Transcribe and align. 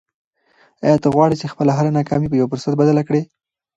آیا 0.85 0.97
ته 1.03 1.07
غواړې 1.15 1.35
چې 1.41 1.51
خپله 1.51 1.71
هره 1.77 1.91
ناکامي 1.97 2.27
په 2.29 2.37
یو 2.39 2.49
فرصت 2.51 2.73
بدله 2.77 3.01
کړې؟ 3.07 3.21